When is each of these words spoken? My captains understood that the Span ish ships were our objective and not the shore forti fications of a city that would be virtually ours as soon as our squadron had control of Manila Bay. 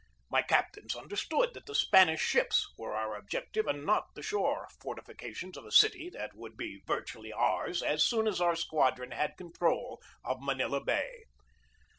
My 0.31 0.41
captains 0.41 0.95
understood 0.95 1.53
that 1.53 1.67
the 1.67 1.75
Span 1.75 2.09
ish 2.09 2.21
ships 2.21 2.65
were 2.75 2.95
our 2.95 3.15
objective 3.15 3.67
and 3.67 3.85
not 3.85 4.05
the 4.15 4.23
shore 4.23 4.67
forti 4.79 5.03
fications 5.03 5.55
of 5.57 5.63
a 5.63 5.71
city 5.71 6.09
that 6.09 6.33
would 6.33 6.57
be 6.57 6.81
virtually 6.87 7.31
ours 7.31 7.83
as 7.83 8.03
soon 8.03 8.27
as 8.27 8.41
our 8.41 8.55
squadron 8.55 9.11
had 9.11 9.37
control 9.37 10.01
of 10.25 10.41
Manila 10.41 10.83
Bay. 10.83 11.25